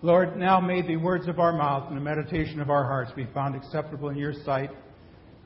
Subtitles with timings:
[0.00, 3.26] Lord, now may the words of our mouth and the meditation of our hearts be
[3.34, 4.70] found acceptable in your sight.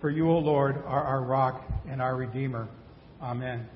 [0.03, 2.69] For you, O Lord, are our rock and our Redeemer.
[3.23, 3.67] Amen.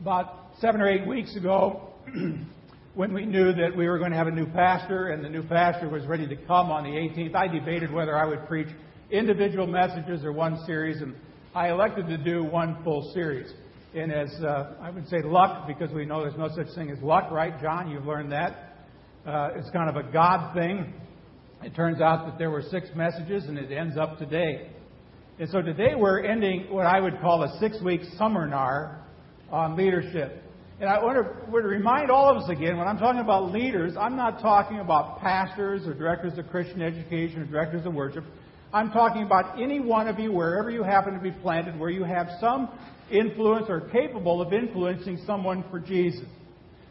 [0.00, 1.90] About seven or eight weeks ago,
[2.94, 5.44] when we knew that we were going to have a new pastor and the new
[5.44, 8.68] pastor was ready to come on the 18th, I debated whether I would preach
[9.12, 11.14] individual messages or one series, and
[11.54, 13.52] I elected to do one full series.
[13.92, 17.02] And as uh, I would say, luck, because we know there's no such thing as
[17.02, 17.90] luck, right, John?
[17.90, 18.76] You've learned that.
[19.26, 20.94] Uh, it's kind of a God thing.
[21.64, 24.70] It turns out that there were six messages, and it ends up today.
[25.40, 29.04] And so today we're ending what I would call a six week seminar
[29.50, 30.40] on leadership.
[30.78, 34.16] And I want to remind all of us again when I'm talking about leaders, I'm
[34.16, 38.24] not talking about pastors or directors of Christian education or directors of worship.
[38.72, 42.04] I'm talking about any one of you, wherever you happen to be planted, where you
[42.04, 42.68] have some
[43.10, 46.26] influence or capable of influencing someone for Jesus.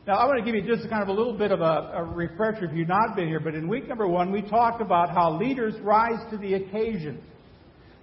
[0.06, 2.04] Now, I want to give you just kind of a little bit of a, a,
[2.04, 5.38] refresher if you've not been here, but in week number one, we talked about how
[5.38, 7.22] leaders rise to the occasion.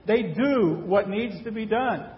[0.06, 2.08] They do what needs to be done.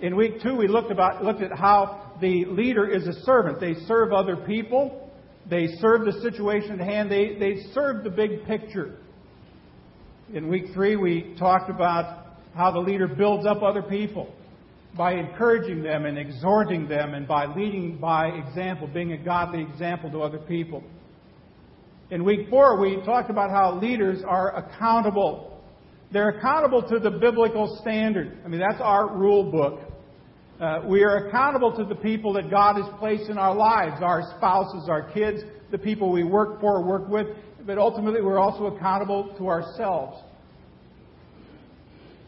[0.00, 3.58] In week two, we looked, about, looked at how the leader is a servant.
[3.58, 5.10] They serve other people,
[5.48, 8.98] they serve the situation at hand, they, they serve the big picture.
[10.32, 14.32] In week three, we talked about how the leader builds up other people
[14.96, 20.08] by encouraging them and exhorting them and by leading by example, being a godly example
[20.12, 20.84] to other people.
[22.12, 25.60] In week four, we talked about how leaders are accountable.
[26.12, 28.38] They're accountable to the biblical standard.
[28.44, 29.80] I mean, that's our rule book.
[30.60, 34.22] Uh, we are accountable to the people that God has placed in our lives our
[34.36, 37.26] spouses, our kids, the people we work for, work with,
[37.66, 40.22] but ultimately we're also accountable to ourselves.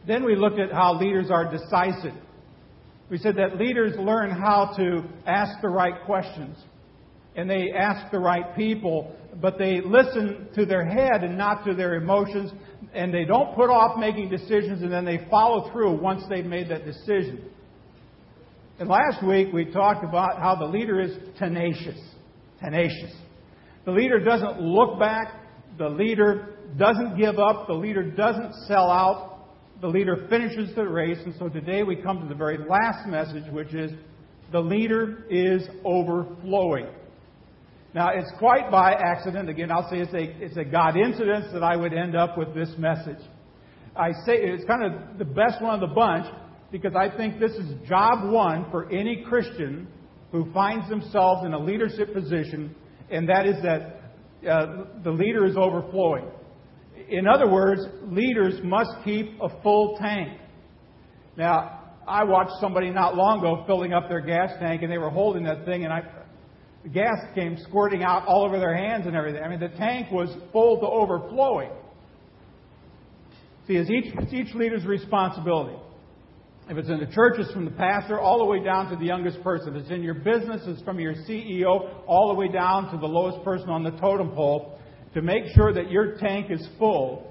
[0.07, 2.15] Then we looked at how leaders are decisive.
[3.09, 6.57] We said that leaders learn how to ask the right questions.
[7.37, 11.75] And they ask the right people, but they listen to their head and not to
[11.75, 12.53] their emotions.
[12.93, 16.69] And they don't put off making decisions and then they follow through once they've made
[16.71, 17.51] that decision.
[18.79, 21.99] And last week we talked about how the leader is tenacious.
[22.61, 23.13] Tenacious.
[23.85, 25.35] The leader doesn't look back.
[25.79, 27.67] The leader doesn't give up.
[27.67, 29.47] The leader doesn't sell out.
[29.81, 31.19] The leader finishes the race.
[31.25, 33.91] And so today we come to the very last message, which is
[34.53, 36.87] the leader is overflowing.
[37.95, 39.51] Now, it's quite by accident.
[39.51, 42.55] Again, I'll say it's a, it's a God incident that I would end up with
[42.55, 43.19] this message.
[43.95, 46.27] I say it's kind of the best one of the bunch
[46.71, 49.87] because I think this is job one for any Christian
[50.31, 52.75] who finds themselves in a leadership position,
[53.11, 54.03] and that is that
[54.49, 56.27] uh, the leader is overflowing.
[57.09, 60.39] In other words, leaders must keep a full tank.
[61.37, 65.11] Now, I watched somebody not long ago filling up their gas tank, and they were
[65.11, 66.03] holding that thing, and I,
[66.83, 69.43] the gas came squirting out all over their hands and everything.
[69.43, 71.71] I mean, the tank was full to overflowing.
[73.67, 75.77] See, it's each, it's each leader's responsibility.
[76.73, 79.05] If it's in the church, it's from the pastor all the way down to the
[79.05, 79.77] youngest person.
[79.77, 83.07] If it's in your business, it's from your CEO all the way down to the
[83.07, 84.79] lowest person on the totem pole
[85.13, 87.31] to make sure that your tank is full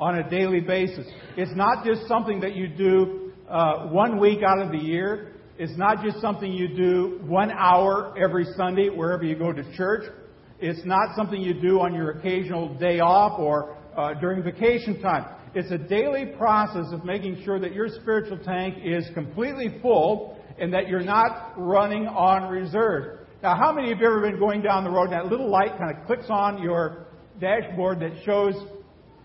[0.00, 1.06] on a daily basis.
[1.36, 5.36] It's not just something that you do uh, one week out of the year.
[5.58, 10.10] It's not just something you do one hour every Sunday wherever you go to church.
[10.58, 15.36] It's not something you do on your occasional day off or uh, during vacation time.
[15.54, 20.72] It's a daily process of making sure that your spiritual tank is completely full and
[20.72, 23.26] that you're not running on reserve.
[23.42, 25.50] Now, how many of you have ever been going down the road and that little
[25.50, 27.06] light kind of clicks on your
[27.40, 28.54] dashboard that shows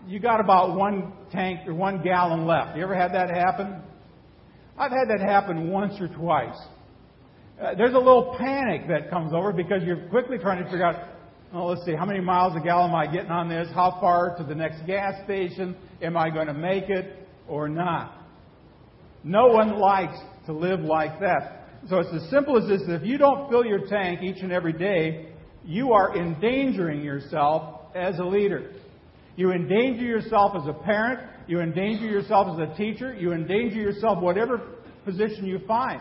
[0.06, 2.76] you got about one tank or one gallon left?
[2.76, 3.80] You ever had that happen?
[4.76, 6.58] I've had that happen once or twice.
[7.60, 11.08] Uh, there's a little panic that comes over because you're quickly trying to figure out,
[11.52, 13.68] oh, let's see, how many miles a gallon am I getting on this?
[13.74, 15.76] How far to the next gas station?
[16.02, 18.14] Am I going to make it or not?
[19.24, 21.68] No one likes to live like that.
[21.88, 24.72] So it's as simple as this if you don't fill your tank each and every
[24.72, 25.30] day,
[25.64, 28.72] you are endangering yourself as a leader.
[29.36, 34.22] You endanger yourself as a parent, you endanger yourself as a teacher, you endanger yourself
[34.22, 34.60] whatever
[35.04, 36.00] position you find.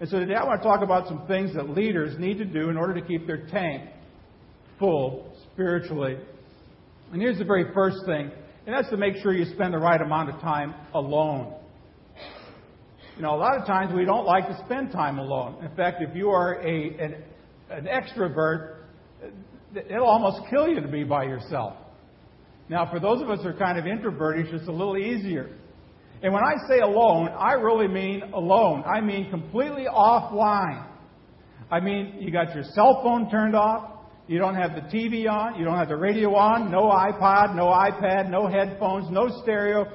[0.00, 2.70] And so today I want to talk about some things that leaders need to do
[2.70, 3.90] in order to keep their tank
[4.78, 6.16] full spiritually.
[7.12, 8.30] And here's the very first thing,
[8.66, 11.54] and that's to make sure you spend the right amount of time alone.
[13.16, 15.64] You know, a lot of times we don't like to spend time alone.
[15.64, 17.22] In fact, if you are a, an,
[17.70, 18.76] an extrovert,
[19.74, 21.74] it'll almost kill you to be by yourself.
[22.68, 25.50] Now, for those of us who are kind of introverted, it's just a little easier.
[26.22, 28.84] And when I say alone, I really mean alone.
[28.84, 30.86] I mean completely offline.
[31.70, 33.97] I mean, you got your cell phone turned off.
[34.28, 35.58] You don't have the TV on.
[35.58, 36.70] You don't have the radio on.
[36.70, 39.86] No iPod, no iPad, no headphones, no stereo.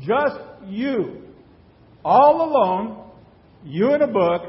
[0.00, 0.36] Just
[0.66, 1.22] you.
[2.04, 3.10] All alone.
[3.64, 4.42] You and a book.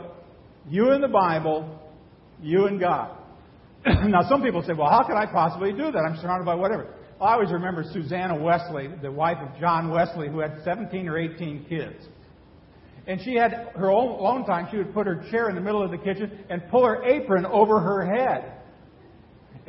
[0.68, 1.80] You and the Bible.
[2.42, 3.18] You and God.
[3.86, 6.00] now, some people say, well, how could I possibly do that?
[6.00, 6.94] I'm surrounded by whatever.
[7.18, 11.18] Well, I always remember Susanna Wesley, the wife of John Wesley, who had 17 or
[11.18, 12.08] 18 kids.
[13.08, 14.68] And she had her own alone time.
[14.70, 17.46] She would put her chair in the middle of the kitchen and pull her apron
[17.46, 18.59] over her head.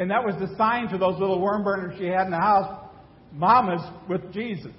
[0.01, 2.89] And that was the sign to those little worm burners she had in the house
[3.33, 4.75] Mama's with Jesus.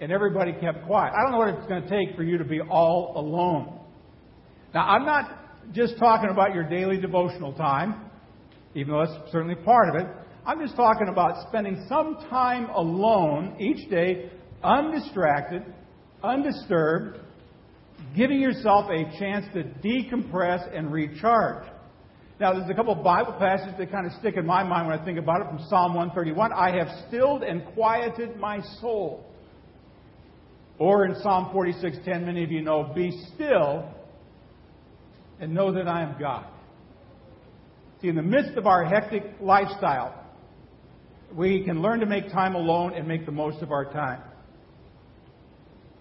[0.00, 1.12] And everybody kept quiet.
[1.12, 3.78] I don't know what it's going to take for you to be all alone.
[4.72, 8.08] Now, I'm not just talking about your daily devotional time
[8.74, 10.06] even though that's certainly part of it.
[10.46, 14.30] I'm just talking about spending some time alone each day,
[14.62, 15.62] undistracted,
[16.22, 17.20] undisturbed,
[18.16, 21.66] giving yourself a chance to decompress and recharge.
[22.42, 24.98] Now, there's a couple of Bible passages that kind of stick in my mind when
[24.98, 26.52] I think about it from Psalm 131.
[26.52, 29.24] I have stilled and quieted my soul.
[30.76, 33.88] Or in Psalm 46:10, many of you know, be still
[35.38, 36.46] and know that I am God.
[38.00, 40.12] See, in the midst of our hectic lifestyle,
[41.32, 44.20] we can learn to make time alone and make the most of our time.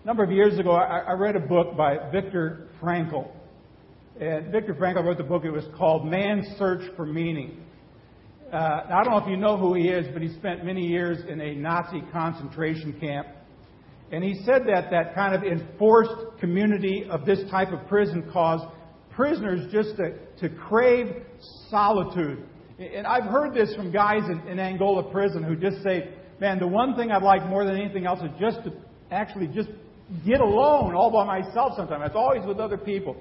[0.03, 3.29] A number of years ago, I, read a book by Viktor Frankl.
[4.19, 7.63] And Viktor Frankl wrote the book, it was called Man's Search for Meaning.
[8.51, 11.19] Uh, I don't know if you know who he is, but he spent many years
[11.27, 13.27] in a Nazi concentration camp.
[14.11, 18.65] And he said that that kind of enforced community of this type of prison caused
[19.11, 21.07] prisoners just to, to crave
[21.69, 22.43] solitude.
[22.77, 26.09] And I've heard this from guys in, in Angola prison who just say,
[26.41, 28.73] man, the one thing I'd like more than anything else is just to
[29.11, 29.69] actually just
[30.25, 32.03] get alone all by myself sometimes.
[32.07, 33.15] It's always with other people.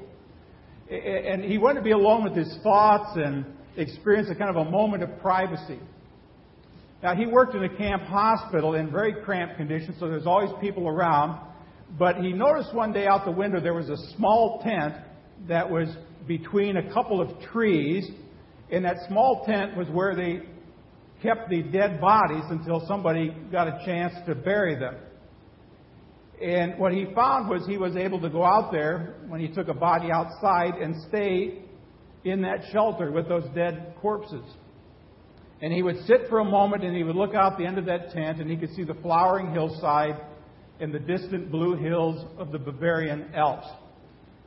[0.90, 3.44] And he wanted to be alone with his thoughts and
[3.76, 5.78] experience a kind of a moment of privacy.
[7.02, 10.88] Now, he worked in a camp hospital in very cramped conditions, so there's always people
[10.88, 11.40] around.
[11.98, 14.94] But he noticed one day out the window there was a small tent
[15.48, 15.88] that was
[16.26, 18.10] between a couple of trees.
[18.70, 20.40] And that small tent was where they
[21.22, 24.96] kept the dead bodies until somebody got a chance to bury them.
[26.40, 29.68] And what he found was he was able to go out there when he took
[29.68, 31.62] a body outside and stay
[32.24, 34.44] in that shelter with those dead corpses.
[35.60, 37.84] And he would sit for a moment and he would look out the end of
[37.86, 40.18] that tent and he could see the flowering hillside
[40.80, 43.66] and the distant blue hills of the Bavarian Alps.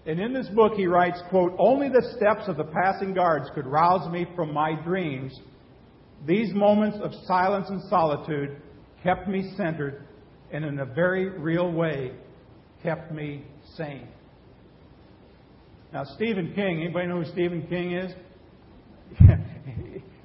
[0.08, 3.68] And in this book, he writes, quote, Only the steps of the passing guards could
[3.68, 5.40] rouse me from my dreams.
[6.26, 8.58] These moments of silence and solitude
[9.04, 10.08] kept me centered
[10.54, 12.12] and in a very real way
[12.84, 13.44] kept me
[13.76, 14.08] sane.
[15.92, 18.12] Now, Stephen King, anybody know who Stephen King is?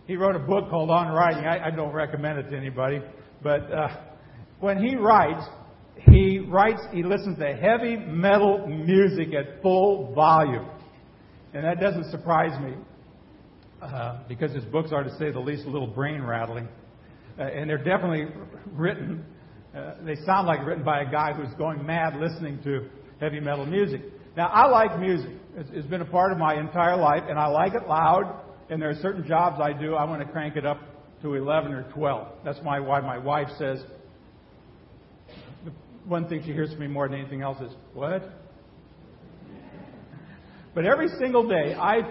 [0.07, 1.45] he wrote a book called On Writing.
[1.45, 3.01] I, I don't recommend it to anybody.
[3.43, 3.89] But uh,
[4.61, 5.45] when he writes,
[6.11, 10.69] he writes, he listens to heavy metal music at full volume.
[11.55, 12.75] And that doesn't surprise me
[13.83, 16.69] uh, because his books are, to say the least, a little brain rattling.
[17.39, 18.27] Uh, and they're definitely
[18.73, 19.25] written,
[19.75, 22.89] uh, they sound like written by a guy who's going mad listening to
[23.21, 24.01] heavy metal music.
[24.37, 25.31] Now, I like music.
[25.57, 28.41] It's, it's been a part of my entire life, and I like it loud.
[28.71, 30.79] And there are certain jobs I do, I want to crank it up
[31.23, 32.29] to 11 or 12.
[32.45, 33.83] That's why, why my wife says,
[35.65, 35.73] the
[36.07, 38.23] one thing she hears from me more than anything else is, What?
[40.75, 42.03] But every single day, I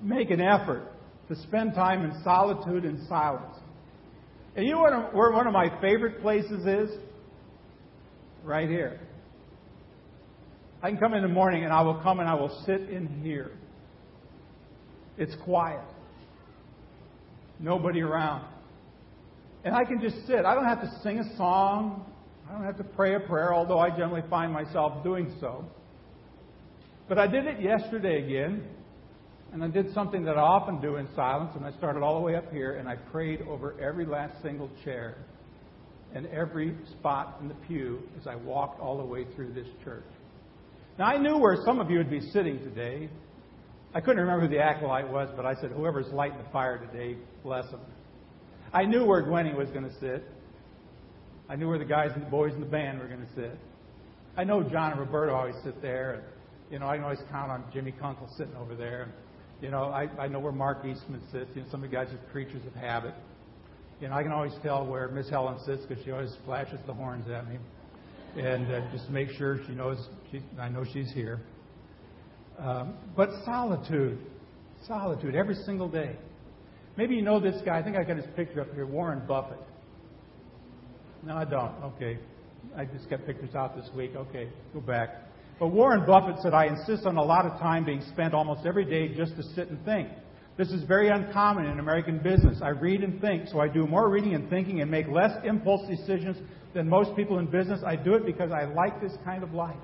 [0.00, 0.92] make an effort
[1.28, 3.56] to spend time in solitude and silence.
[4.58, 6.98] And you know where one of my favorite places is?
[8.42, 8.98] Right here.
[10.82, 13.06] I can come in the morning and I will come and I will sit in
[13.22, 13.52] here.
[15.16, 15.84] It's quiet.
[17.60, 18.46] Nobody around.
[19.62, 20.44] And I can just sit.
[20.44, 22.04] I don't have to sing a song.
[22.48, 25.64] I don't have to pray a prayer, although I generally find myself doing so.
[27.08, 28.64] But I did it yesterday again,
[29.52, 32.24] and I did something that I often do in silence, and I started all the
[32.24, 35.16] way up here, and I prayed over every last single chair
[36.14, 40.04] and every spot in the pew as I walked all the way through this church.
[40.98, 43.08] Now, I knew where some of you would be sitting today.
[43.94, 47.16] I couldn't remember who the acolyte was, but I said, whoever's lighting the fire today,
[47.42, 47.80] bless them.
[48.72, 50.24] I knew where Gwenny was going to sit.
[51.48, 53.58] I knew where the guys and the boys in the band were going to sit.
[54.36, 56.22] I know John and Roberto always sit there, and
[56.70, 59.08] you know I can always count on Jimmy Kunkel sitting over there.
[59.60, 61.50] You know I, I know where Mark Eastman sits.
[61.54, 63.14] You know some of the guys are creatures of habit.
[64.00, 66.94] You know I can always tell where Miss Helen sits because she always flashes the
[66.94, 67.58] horns at me,
[68.36, 69.98] and uh, just make sure she knows
[70.30, 71.40] she, I know she's here.
[72.58, 74.18] Um, but solitude
[74.86, 76.16] Solitude every single day.
[76.96, 77.78] Maybe you know this guy.
[77.78, 79.58] I think I got his picture up here Warren Buffett.
[81.24, 81.72] No, I don't.
[81.84, 82.18] Okay.
[82.76, 84.12] I just got pictures out this week.
[84.14, 85.27] Okay, go back.
[85.58, 88.84] But Warren Buffett said, I insist on a lot of time being spent almost every
[88.84, 90.08] day just to sit and think.
[90.56, 92.58] This is very uncommon in American business.
[92.62, 95.88] I read and think, so I do more reading and thinking and make less impulse
[95.88, 96.36] decisions
[96.74, 97.80] than most people in business.
[97.86, 99.76] I do it because I like this kind of life.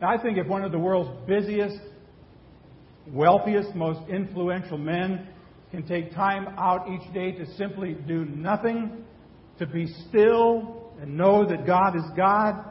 [0.00, 1.78] Now, I think if one of the world's busiest,
[3.08, 5.28] wealthiest, most influential men
[5.70, 9.04] can take time out each day to simply do nothing,
[9.58, 12.64] to be still and know that God is God,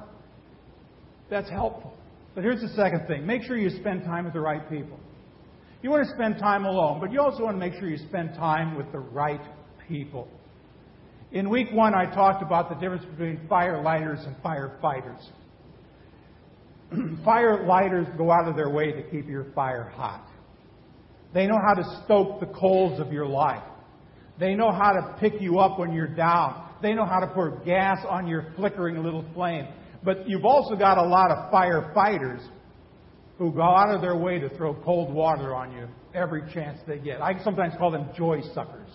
[1.30, 1.94] that's helpful.
[2.36, 5.00] But here's the second thing make sure you spend time with the right people.
[5.82, 8.34] You want to spend time alone, but you also want to make sure you spend
[8.36, 9.42] time with the right
[9.88, 10.28] people.
[11.32, 15.24] In week one, I talked about the difference between firelighters and firefighters.
[17.26, 20.28] firelighters go out of their way to keep your fire hot.
[21.34, 23.64] They know how to stoke the coals of your life.
[24.40, 26.68] They know how to pick you up when you're down.
[26.82, 29.68] They know how to pour gas on your flickering little flame.
[30.03, 32.46] But you've also got a lot of firefighters
[33.38, 37.00] who go out of their way to throw cold water on you every chance they
[37.00, 37.22] get.
[37.22, 38.89] I sometimes call them joy suckers.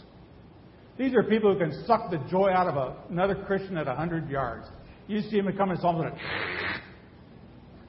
[0.98, 4.30] These are people who can suck the joy out of a, another Christian at 100
[4.30, 4.66] yards.
[5.08, 6.20] You see them coming, it's almost like,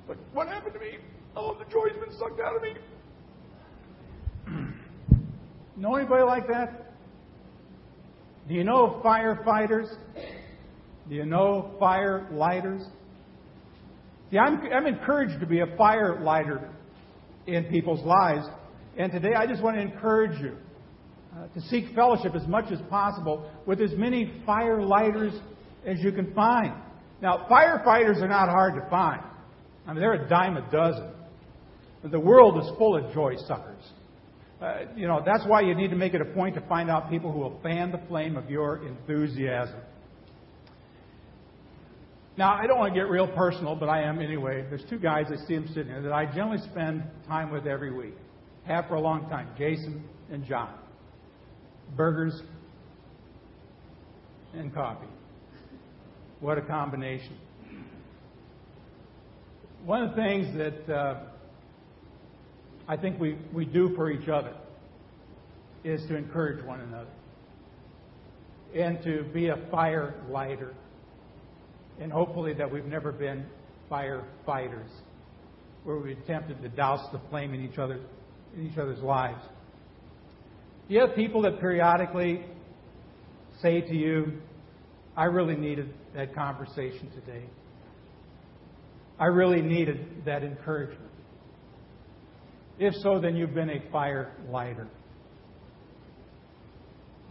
[0.07, 0.98] but what happened to me?
[1.36, 2.74] Oh, the joy's been sucked out of me.
[5.77, 6.93] know anybody like that?
[8.48, 9.93] Do you know firefighters?
[11.10, 12.84] Do you know fire lighters?
[14.32, 16.70] See, I'm, I'm encouraged to be a fire lighter
[17.48, 18.48] in people's lives.
[18.98, 20.58] And today I just want to encourage you
[21.36, 25.34] uh, to seek fellowship as much as possible with as many fire lighters
[25.86, 26.74] as you can find.
[27.22, 29.22] Now, firefighters are not hard to find.
[29.86, 31.12] I mean, they're a dime a dozen.
[32.01, 33.84] But the world is full of joy suckers.
[34.62, 37.10] Uh, you know, that's why you need to make it a point to find out
[37.10, 39.79] people who will fan the flame of your enthusiasm.
[42.38, 44.65] Now, I don't want to get real personal, but I am anyway.
[44.70, 47.94] There's two guys, I see them sitting here, that I generally spend time with every
[47.94, 48.13] week.
[48.65, 50.74] Have for a long time Jason and John.
[51.96, 52.42] Burgers
[54.54, 55.08] and coffee.
[56.42, 57.38] What a combination.
[59.86, 61.20] One of the things that uh,
[62.88, 64.54] I think we, we do for each other
[65.86, 67.12] is to encourage one another
[68.75, 70.74] and to be a fire lighter
[72.00, 73.46] and hopefully that we've never been
[73.90, 74.90] firefighters,
[75.84, 78.00] where we attempted to douse the flame in each other
[78.56, 79.42] in each other's lives.
[80.88, 82.46] Do you have people that periodically
[83.62, 84.40] say to you,
[85.18, 87.46] I really needed that conversation today.
[89.20, 91.12] I really needed that encouragement.
[92.78, 94.88] If so, then you've been a fire lighter.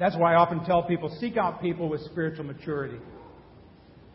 [0.00, 2.98] That's why I often tell people seek out people with spiritual maturity.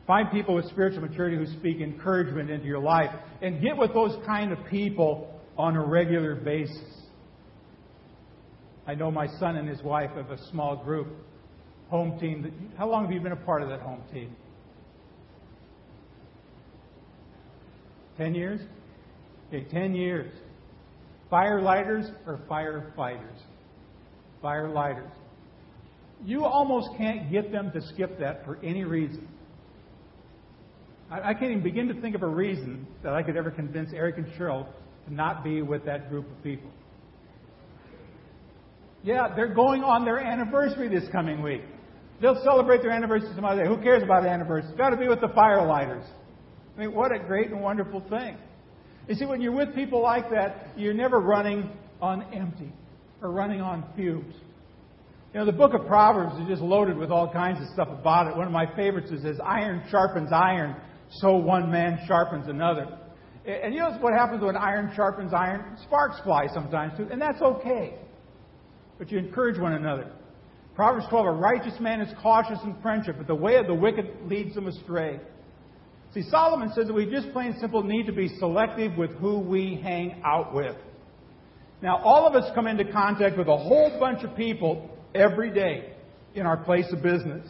[0.09, 3.11] Find people with spiritual maturity who speak encouragement into your life
[3.43, 6.81] and get with those kind of people on a regular basis.
[8.87, 11.09] I know my son and his wife have a small group,
[11.91, 12.71] home team.
[12.75, 14.35] How long have you been a part of that home team?
[18.17, 18.61] Ten years?
[19.49, 20.33] Okay, ten years.
[21.31, 23.37] Firelighters or firefighters?
[24.43, 25.11] Firelighters.
[26.25, 29.27] You almost can't get them to skip that for any reason.
[31.11, 33.91] I, I can't even begin to think of a reason that I could ever convince
[33.93, 34.67] Eric and Cheryl
[35.07, 36.69] to not be with that group of people.
[39.03, 41.61] Yeah, they're going on their anniversary this coming week.
[42.21, 43.69] They'll celebrate their anniversary some other day.
[43.69, 44.75] Who cares about anniversaries?
[44.77, 46.05] Got to be with the firelighters.
[46.75, 48.37] I mean, what a great and wonderful thing.
[49.07, 51.69] You see, when you're with people like that, you're never running
[52.01, 52.71] on empty
[53.21, 54.35] or running on fumes.
[55.33, 58.27] You know, the book of Proverbs is just loaded with all kinds of stuff about
[58.27, 58.35] it.
[58.35, 60.75] One of my favorites is, as iron sharpens iron,
[61.11, 62.97] so one man sharpens another.
[63.45, 65.77] And you know what happens when iron sharpens iron?
[65.83, 67.95] Sparks fly sometimes too, and that's okay.
[68.97, 70.11] But you encourage one another.
[70.75, 74.05] Proverbs 12, a righteous man is cautious in friendship, but the way of the wicked
[74.25, 75.19] leads them astray.
[76.13, 79.79] See, Solomon says that we just plain simple need to be selective with who we
[79.83, 80.75] hang out with.
[81.81, 85.93] Now, all of us come into contact with a whole bunch of people every day
[86.33, 87.47] in our place of business.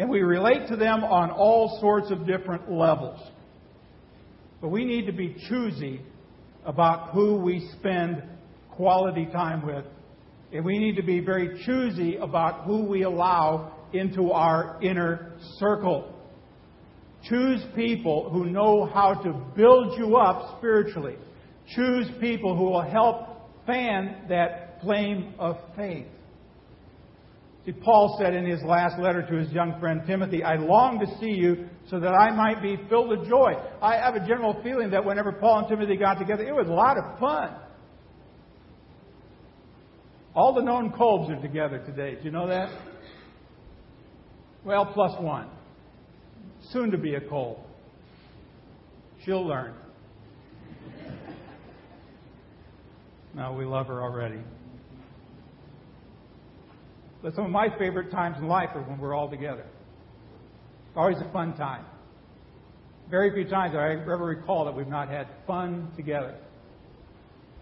[0.00, 3.20] And we relate to them on all sorts of different levels.
[4.62, 6.00] But we need to be choosy
[6.64, 8.22] about who we spend
[8.70, 9.84] quality time with.
[10.54, 16.14] And we need to be very choosy about who we allow into our inner circle.
[17.28, 21.16] Choose people who know how to build you up spiritually.
[21.76, 26.06] Choose people who will help fan that flame of faith.
[27.70, 31.06] See, Paul said in his last letter to his young friend Timothy, I long to
[31.20, 33.52] see you so that I might be filled with joy.
[33.82, 36.72] I have a general feeling that whenever Paul and Timothy got together, it was a
[36.72, 37.54] lot of fun.
[40.34, 42.16] All the known Kolbs are together today.
[42.16, 42.70] Do you know that?
[44.64, 45.48] Well, plus one.
[46.70, 47.58] Soon to be a Kolb.
[49.24, 49.74] She'll learn.
[53.32, 54.40] No, we love her already.
[57.22, 59.66] But some of my favorite times in life are when we're all together.
[60.96, 61.84] Always a fun time.
[63.10, 66.36] Very few times I ever recall that we've not had fun together.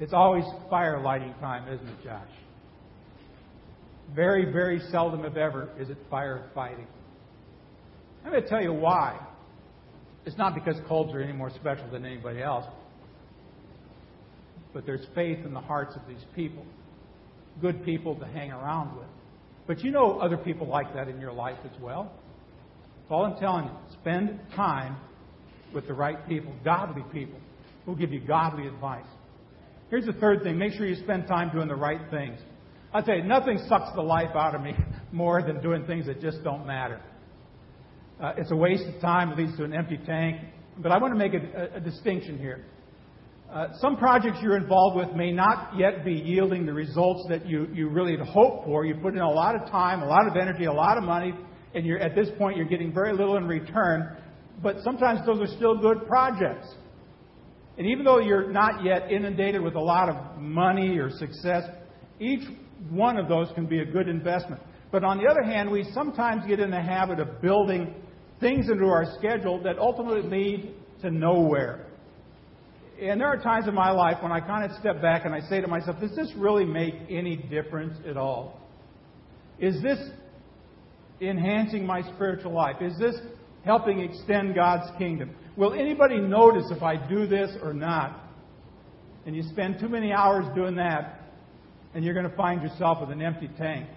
[0.00, 2.28] It's always fire lighting time, isn't it, Josh?
[4.14, 6.86] Very, very seldom, if ever, is it firefighting.
[8.24, 9.18] I'm going to tell you why.
[10.24, 12.66] It's not because Kolbs are any more special than anybody else,
[14.72, 16.64] but there's faith in the hearts of these people.
[17.60, 19.08] Good people to hang around with.
[19.68, 22.10] But you know other people like that in your life as well.
[23.10, 23.70] All I'm telling you,
[24.00, 24.96] spend time
[25.74, 27.38] with the right people, godly people,
[27.84, 29.06] who'll give you godly advice.
[29.90, 32.38] Here's the third thing make sure you spend time doing the right things.
[32.92, 34.74] I'll tell you, nothing sucks the life out of me
[35.12, 37.00] more than doing things that just don't matter.
[38.20, 40.40] Uh, it's a waste of time, it leads to an empty tank.
[40.78, 42.64] But I want to make a, a, a distinction here.
[43.52, 47.66] Uh, some projects you're involved with may not yet be yielding the results that you,
[47.72, 48.84] you really had hoped for.
[48.84, 51.32] You put in a lot of time, a lot of energy, a lot of money,
[51.74, 54.18] and you're, at this point you're getting very little in return.
[54.62, 56.68] But sometimes those are still good projects.
[57.78, 61.62] And even though you're not yet inundated with a lot of money or success,
[62.20, 62.46] each
[62.90, 64.60] one of those can be a good investment.
[64.92, 67.94] But on the other hand, we sometimes get in the habit of building
[68.40, 71.86] things into our schedule that ultimately lead to nowhere.
[73.00, 75.40] And there are times in my life when I kind of step back and I
[75.48, 78.60] say to myself, does this really make any difference at all?
[79.60, 79.98] Is this
[81.20, 82.76] enhancing my spiritual life?
[82.80, 83.14] Is this
[83.64, 85.34] helping extend God's kingdom?
[85.56, 88.20] Will anybody notice if I do this or not?
[89.26, 91.20] And you spend too many hours doing that,
[91.94, 93.88] and you're going to find yourself with an empty tank.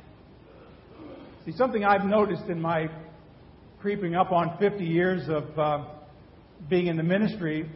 [1.46, 2.88] See, something I've noticed in my
[3.80, 5.86] creeping up on 50 years of uh,
[6.70, 7.68] being in the ministry,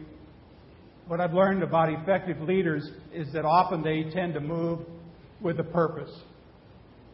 [1.06, 4.80] what I've learned about effective leaders is that often they tend to move
[5.40, 6.10] with a purpose.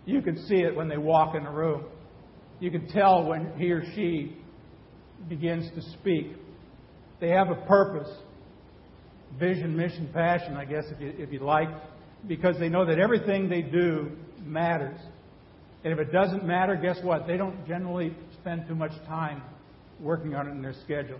[0.06, 1.84] You can see it when they walk in a room.
[2.58, 4.36] You can tell when he or she
[5.28, 6.32] begins to speak.
[7.20, 8.08] They have a purpose,
[9.38, 11.68] vision, mission, passion, I guess, if you, if you like,
[12.26, 14.10] because they know that everything they do
[14.44, 14.98] matters.
[15.84, 17.26] And if it doesn't matter, guess what?
[17.26, 19.42] They don't generally spend too much time
[20.00, 21.18] working on it in their schedule.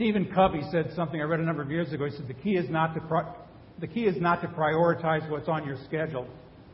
[0.00, 2.06] Stephen Covey said something I read a number of years ago.
[2.06, 3.34] He said the key is not to
[3.80, 6.26] the key is not to prioritize what's on your schedule,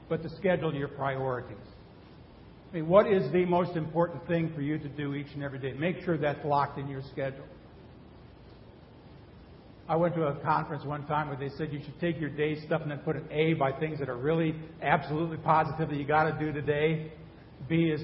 [0.08, 1.56] but to schedule your priorities.
[2.70, 5.58] I mean, what is the most important thing for you to do each and every
[5.58, 5.72] day?
[5.72, 7.46] Make sure that's locked in your schedule.
[9.88, 12.64] I went to a conference one time where they said you should take your day
[12.64, 16.06] stuff and then put an A by things that are really absolutely positive that you
[16.06, 17.10] got to do today.
[17.68, 18.02] B is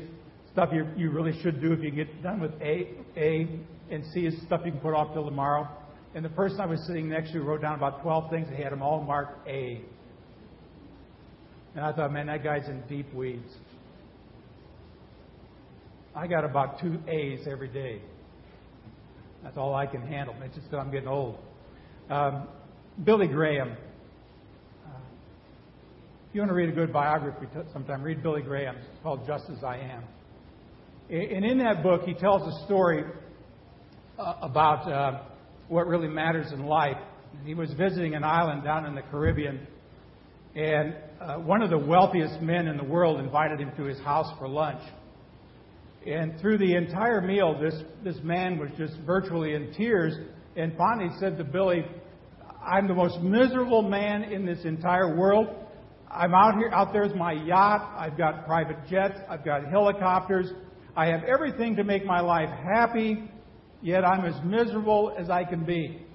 [0.50, 2.88] stuff you, you really should do if you get done with A.
[3.16, 3.61] A
[3.92, 5.68] and C is stuff you can put off till tomorrow.
[6.14, 8.48] And the person I was sitting next to wrote down about 12 things.
[8.55, 9.83] He had them all marked A.
[11.74, 13.50] And I thought, man, that guy's in deep weeds.
[16.14, 18.02] I got about two A's every day.
[19.42, 20.35] That's all I can handle.
[20.42, 21.38] It's just that I'm getting old.
[22.11, 22.48] Um,
[23.05, 23.76] Billy Graham.
[26.28, 28.76] If you want to read a good biography sometime, read Billy Graham.
[28.76, 30.05] It's called Just As I Am.
[31.11, 33.05] And in that book, he tells a story
[34.18, 35.22] uh, about uh,
[35.68, 36.96] what really matters in life.
[37.44, 39.66] He was visiting an island down in the Caribbean,
[40.55, 44.31] and uh, one of the wealthiest men in the world invited him to his house
[44.38, 44.83] for lunch.
[46.07, 50.14] And through the entire meal, this, this man was just virtually in tears.
[50.57, 51.85] And finally said to Billy,
[52.62, 55.48] I'm the most miserable man in this entire world.
[56.11, 57.94] I'm out here, out there's my yacht.
[57.96, 59.18] I've got private jets.
[59.31, 60.51] I've got helicopters.
[60.94, 63.31] I have everything to make my life happy,
[63.83, 66.07] yet I'm as miserable as I can be.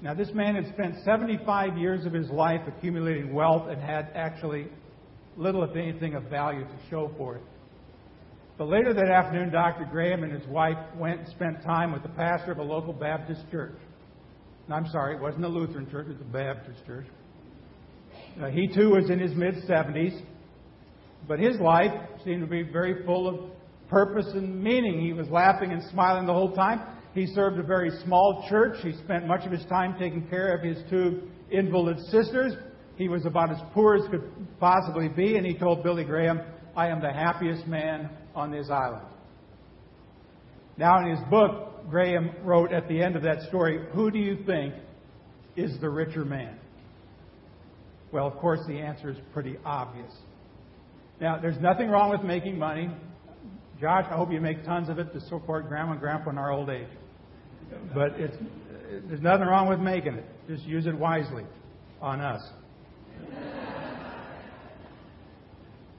[0.00, 4.68] Now, this man had spent 75 years of his life accumulating wealth and had actually
[5.36, 7.42] little, if anything, of value to show for it.
[8.56, 9.88] But later that afternoon, Dr.
[9.90, 13.42] Graham and his wife went and spent time with the pastor of a local Baptist
[13.50, 13.76] church.
[14.70, 17.06] I'm sorry, it wasn't a Lutheran church, it was a Baptist church.
[18.40, 20.20] Uh, he too was in his mid 70s,
[21.26, 21.92] but his life
[22.24, 23.50] seemed to be very full of
[23.88, 25.00] purpose and meaning.
[25.00, 26.80] He was laughing and smiling the whole time.
[27.14, 28.76] He served a very small church.
[28.82, 32.54] He spent much of his time taking care of his two invalid sisters.
[32.96, 34.22] He was about as poor as could
[34.60, 36.40] possibly be, and he told Billy Graham,
[36.76, 39.06] I am the happiest man on this island.
[40.76, 44.38] Now, in his book, Graham wrote at the end of that story, Who do you
[44.46, 44.74] think
[45.56, 46.58] is the richer man?
[48.12, 50.12] Well, of course, the answer is pretty obvious.
[51.20, 52.90] Now, there's nothing wrong with making money.
[53.80, 56.50] Josh, I hope you make tons of it to support grandma and grandpa in our
[56.50, 56.88] old age.
[57.94, 58.36] But it's,
[59.06, 60.24] there's nothing wrong with making it.
[60.48, 61.44] Just use it wisely
[62.00, 62.42] on us.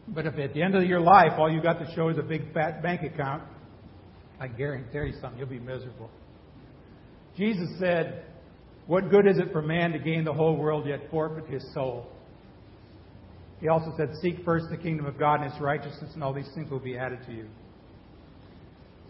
[0.09, 2.23] But if at the end of your life all you got to show is a
[2.23, 3.43] big fat bank account,
[4.39, 6.09] I guarantee you something, you'll be miserable.
[7.37, 8.25] Jesus said,
[8.87, 12.07] What good is it for man to gain the whole world yet forfeit his soul?
[13.61, 16.49] He also said, Seek first the kingdom of God and his righteousness, and all these
[16.55, 17.47] things will be added to you.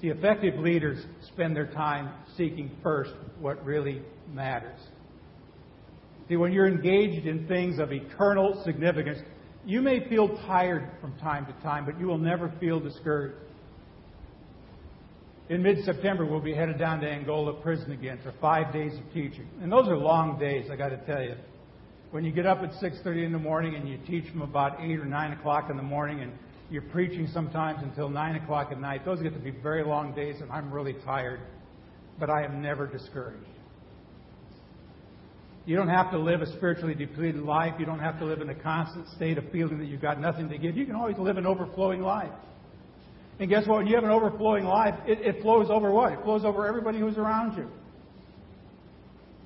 [0.01, 4.01] See, effective leaders spend their time seeking first what really
[4.33, 4.79] matters.
[6.29, 9.19] See, when you're engaged in things of eternal significance,
[9.65, 13.35] you may feel tired from time to time, but you will never feel discouraged.
[15.49, 19.13] In mid September, we'll be headed down to Angola prison again for five days of
[19.13, 19.47] teaching.
[19.61, 21.35] And those are long days, I got to tell you.
[22.11, 24.99] When you get up at 6.30 in the morning and you teach from about 8
[24.99, 26.31] or 9 o'clock in the morning and
[26.69, 29.03] you're preaching sometimes until 9 o'clock at night.
[29.05, 31.39] Those get to be very long days, and I'm really tired.
[32.19, 33.45] But I am never discouraged.
[35.65, 37.75] You don't have to live a spiritually depleted life.
[37.79, 40.49] You don't have to live in a constant state of feeling that you've got nothing
[40.49, 40.75] to give.
[40.75, 42.31] You can always live an overflowing life.
[43.39, 43.77] And guess what?
[43.77, 46.11] When you have an overflowing life, it, it flows over what?
[46.13, 47.69] It flows over everybody who's around you.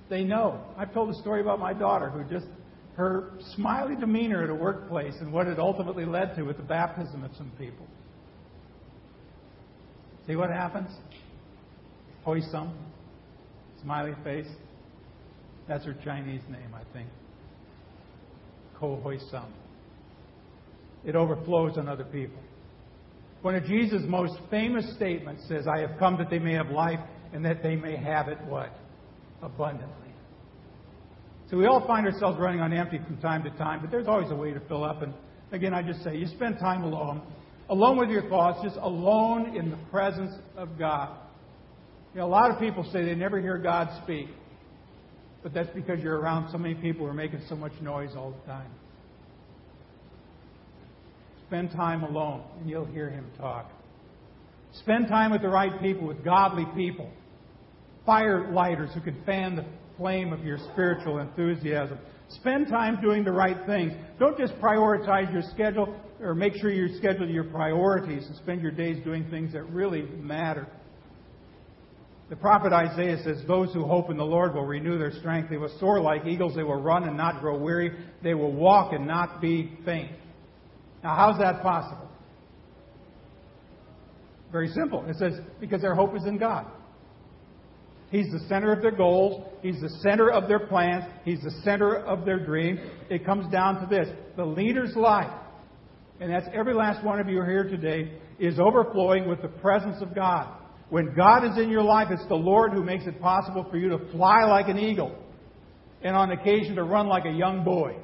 [0.10, 0.62] They know.
[0.78, 2.48] I've told a story about my daughter who just
[2.96, 7.24] her smiley demeanor at a workplace and what it ultimately led to with the baptism
[7.24, 7.88] of some people.
[10.28, 10.90] See what happens?
[12.24, 12.74] Hoi Sum,
[13.82, 14.48] smiley face.
[15.68, 17.10] That's her Chinese name, I think.
[18.80, 19.52] Ko Hoi Sum.
[21.06, 22.40] It overflows on other people.
[23.42, 27.00] One of Jesus' most famous statements says, I have come that they may have life
[27.34, 28.74] and that they may have it what?
[29.42, 30.03] Abundantly.
[31.54, 34.32] So we all find ourselves running on empty from time to time, but there's always
[34.32, 35.04] a way to fill up.
[35.04, 35.14] And
[35.52, 37.22] again, I just say, you spend time alone,
[37.70, 41.16] alone with your thoughts, just alone in the presence of God.
[42.16, 44.30] You know, a lot of people say they never hear God speak,
[45.44, 48.32] but that's because you're around so many people who are making so much noise all
[48.32, 48.72] the time.
[51.46, 53.70] Spend time alone, and you'll hear Him talk.
[54.80, 57.12] Spend time with the right people, with godly people,
[58.08, 59.66] fire lighters who can fan the
[59.98, 61.98] flame of your spiritual enthusiasm.
[62.30, 63.94] Spend time doing the right things.
[64.20, 68.72] Don't just prioritize your schedule or make sure you schedule your priorities and spend your
[68.72, 70.68] days doing things that really matter.
[72.30, 75.50] The prophet Isaiah says, Those who hope in the Lord will renew their strength.
[75.50, 76.56] They will soar like eagles.
[76.56, 77.92] They will run and not grow weary.
[78.24, 80.12] They will walk and not be faint.
[81.04, 82.10] Now, how's that possible?
[84.52, 85.06] Very simple.
[85.08, 86.66] It says, Because their hope is in God.
[88.14, 89.44] He's the center of their goals.
[89.64, 91.04] He's the center of their plans.
[91.26, 92.80] He's the center of their dreams.
[93.10, 95.34] It comes down to this the leader's life,
[96.20, 100.14] and that's every last one of you here today, is overflowing with the presence of
[100.14, 100.48] God.
[100.92, 103.90] When God is in your life, it's the Lord who makes it possible for you
[103.90, 105.18] to fly like an eagle
[106.04, 107.96] and on occasion to run like a young boy.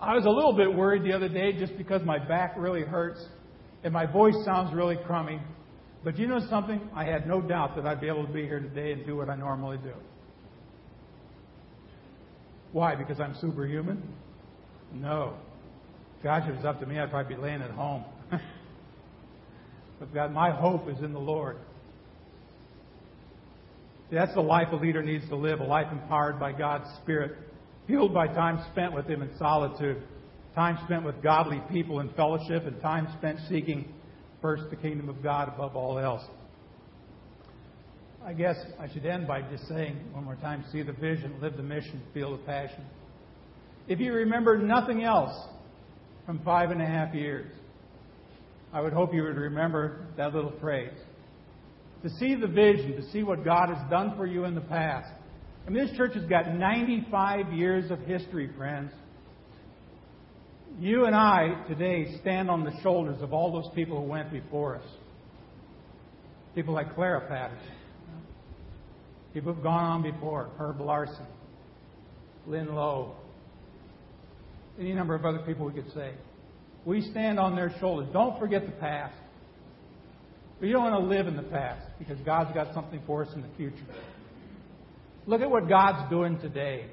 [0.00, 3.20] I was a little bit worried the other day just because my back really hurts
[3.82, 5.40] and my voice sounds really crummy.
[6.04, 6.80] But you know something?
[6.94, 9.30] I had no doubt that I'd be able to be here today and do what
[9.30, 9.92] I normally do.
[12.72, 12.96] Why?
[12.96, 14.02] Because I'm superhuman?
[14.94, 15.34] No.
[16.22, 18.04] Gosh, if it was up to me, I'd probably be laying at home.
[18.30, 21.58] but God, my hope is in the Lord.
[24.10, 27.32] That's the life a leader needs to live, a life empowered by God's Spirit,
[27.86, 30.02] fueled by time spent with Him in solitude,
[30.54, 33.92] time spent with godly people in fellowship, and time spent seeking
[34.42, 36.22] first the kingdom of God above all else.
[38.24, 41.56] I guess I should end by just saying one more time see the vision, live
[41.56, 42.84] the mission, feel the passion.
[43.88, 45.34] If you remember nothing else
[46.26, 47.50] from five and a half years,
[48.72, 50.96] I would hope you would remember that little phrase.
[52.02, 55.12] To see the vision, to see what God has done for you in the past.
[55.66, 58.92] I mean, this church has got 95 years of history, friends.
[60.78, 64.76] You and I today stand on the shoulders of all those people who went before
[64.76, 64.86] us.
[66.54, 67.76] People like Clara Patterson.
[69.32, 70.50] People who've gone on before.
[70.58, 71.26] Herb Larson.
[72.46, 73.14] Lynn Lowe.
[74.78, 76.12] Any number of other people we could say.
[76.84, 78.08] We stand on their shoulders.
[78.12, 79.14] Don't forget the past.
[80.58, 83.32] But you don't want to live in the past because God's got something for us
[83.34, 83.76] in the future.
[85.26, 86.86] Look at what God's doing today.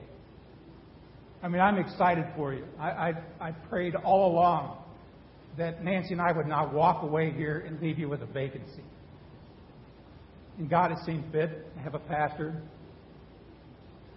[1.42, 2.66] I mean, I'm excited for you.
[2.80, 4.78] I, I, I prayed all along
[5.58, 8.84] that Nancy and I would not walk away here and leave you with a vacancy.
[10.58, 12.62] And God has seen fit to have a pastor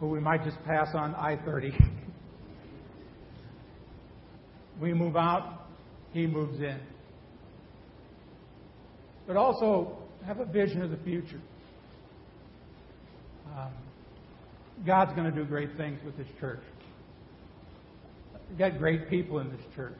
[0.00, 1.72] who we might just pass on I 30.
[4.80, 5.66] we move out,
[6.12, 6.80] he moves in.
[9.28, 11.40] But also have a vision of the future.
[13.56, 13.70] Um,
[14.84, 16.62] God's going to do great things with this church.
[18.52, 19.96] We've got great people in this church.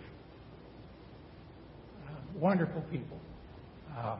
[2.06, 3.16] Uh, wonderful people.
[3.98, 4.18] Um,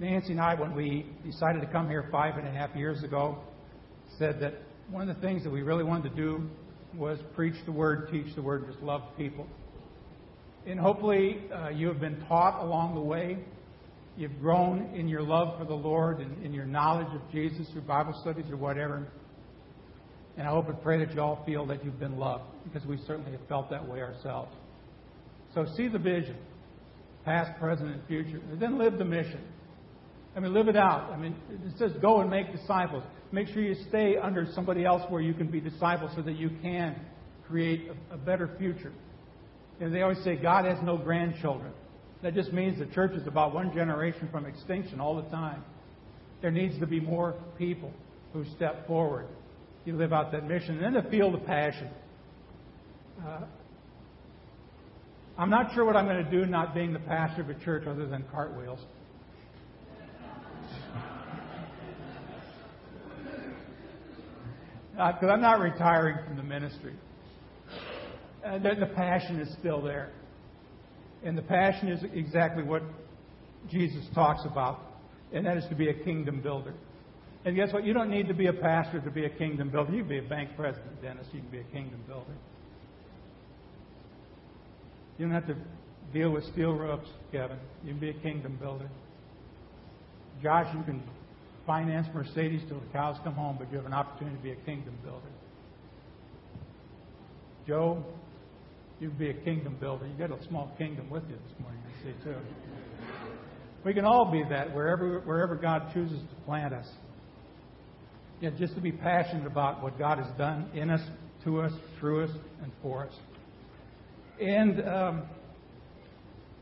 [0.00, 3.38] Nancy and I, when we decided to come here five and a half years ago,
[4.18, 4.54] said that
[4.90, 6.50] one of the things that we really wanted to do
[6.96, 9.46] was preach the word, teach the word, just love people.
[10.66, 13.38] And hopefully, uh, you have been taught along the way.
[14.16, 17.82] You've grown in your love for the Lord and in your knowledge of Jesus through
[17.82, 19.06] Bible studies or whatever.
[20.36, 22.98] And I hope and pray that you all feel that you've been loved, because we
[23.06, 24.52] certainly have felt that way ourselves.
[25.54, 26.36] So see the vision,
[27.24, 29.40] past, present, and future, and then live the mission.
[30.36, 31.12] I mean, live it out.
[31.12, 33.04] I mean, it says go and make disciples.
[33.30, 36.50] Make sure you stay under somebody else where you can be disciples so that you
[36.60, 37.00] can
[37.46, 38.92] create a, a better future.
[39.80, 41.72] And they always say God has no grandchildren.
[42.22, 45.62] That just means the church is about one generation from extinction all the time.
[46.42, 47.92] There needs to be more people
[48.32, 49.26] who step forward
[49.84, 50.82] you live out that mission.
[50.82, 51.88] And then the field of passion.
[53.24, 53.40] Uh,
[55.36, 57.86] I'm not sure what I'm going to do not being the pastor of a church
[57.86, 58.78] other than cartwheels.
[64.92, 66.94] Because uh, I'm not retiring from the ministry.
[68.42, 70.12] The passion is still there.
[71.24, 72.82] And the passion is exactly what
[73.70, 74.80] Jesus talks about,
[75.32, 76.74] and that is to be a kingdom builder.
[77.44, 77.84] And guess what?
[77.84, 79.92] You don't need to be a pastor to be a kingdom builder.
[79.92, 81.26] You can be a bank president, Dennis.
[81.32, 82.32] You can be a kingdom builder.
[85.18, 85.56] You don't have to
[86.12, 87.58] deal with steel roofs, Kevin.
[87.84, 88.88] You can be a kingdom builder.
[90.42, 91.02] Josh, you can
[91.66, 94.56] finance Mercedes till the cows come home, but you have an opportunity to be a
[94.56, 95.28] kingdom builder.
[97.66, 98.04] Joe,
[99.00, 100.06] you can be a kingdom builder.
[100.06, 102.36] You got a small kingdom with you this morning, I see too.
[103.84, 106.88] We can all be that wherever wherever God chooses to plant us
[108.44, 111.00] you know, just to be passionate about what God has done in us,
[111.44, 112.30] to us, through us,
[112.62, 113.12] and for us.
[114.38, 115.22] And um,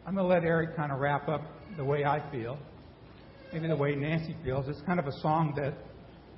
[0.06, 1.42] I'm going to let Eric kind of wrap up
[1.76, 2.56] the way I feel,
[3.52, 4.68] maybe the way Nancy feels.
[4.68, 5.74] It's kind of a song that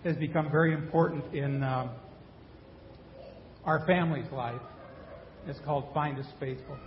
[0.09, 1.90] has become very important in um,
[3.66, 4.62] our family's life.
[5.46, 6.78] It's called Find Us Faithful.